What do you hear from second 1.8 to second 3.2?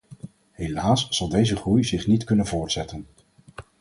zich niet kunnen voortzetten.